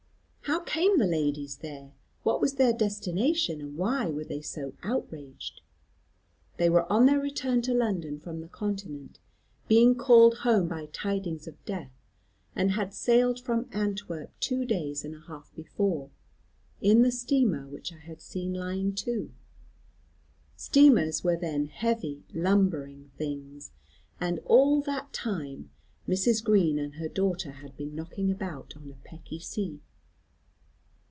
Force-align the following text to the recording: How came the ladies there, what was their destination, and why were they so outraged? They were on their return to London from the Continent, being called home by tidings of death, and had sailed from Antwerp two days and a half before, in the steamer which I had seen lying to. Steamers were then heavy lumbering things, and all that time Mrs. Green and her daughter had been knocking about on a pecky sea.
How 0.45 0.59
came 0.65 0.97
the 0.99 1.07
ladies 1.07 1.59
there, 1.59 1.93
what 2.23 2.41
was 2.41 2.55
their 2.55 2.73
destination, 2.73 3.61
and 3.61 3.77
why 3.77 4.07
were 4.09 4.25
they 4.25 4.41
so 4.41 4.73
outraged? 4.83 5.61
They 6.57 6.69
were 6.69 6.91
on 6.91 7.05
their 7.05 7.21
return 7.21 7.61
to 7.61 7.73
London 7.73 8.19
from 8.19 8.41
the 8.41 8.49
Continent, 8.49 9.17
being 9.69 9.95
called 9.95 10.39
home 10.39 10.67
by 10.67 10.87
tidings 10.91 11.47
of 11.47 11.63
death, 11.63 11.93
and 12.53 12.71
had 12.71 12.93
sailed 12.93 13.39
from 13.39 13.69
Antwerp 13.71 14.29
two 14.41 14.65
days 14.65 15.05
and 15.05 15.15
a 15.15 15.21
half 15.21 15.53
before, 15.55 16.09
in 16.81 17.01
the 17.01 17.13
steamer 17.13 17.65
which 17.65 17.93
I 17.93 17.99
had 17.99 18.19
seen 18.21 18.53
lying 18.53 18.93
to. 18.95 19.31
Steamers 20.57 21.23
were 21.23 21.37
then 21.37 21.67
heavy 21.67 22.23
lumbering 22.33 23.09
things, 23.17 23.71
and 24.19 24.39
all 24.39 24.81
that 24.81 25.13
time 25.13 25.69
Mrs. 26.09 26.43
Green 26.43 26.77
and 26.77 26.95
her 26.95 27.07
daughter 27.09 27.51
had 27.51 27.77
been 27.77 27.95
knocking 27.95 28.29
about 28.29 28.75
on 28.75 28.91
a 28.91 29.07
pecky 29.07 29.39
sea. 29.41 29.79